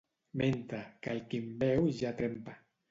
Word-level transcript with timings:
Menta, 0.41 0.79
que 1.03 1.13
el 1.17 1.21
qui 1.33 1.43
en 1.45 1.55
beu 1.65 1.87
ja 2.03 2.19
trempa. 2.25 2.61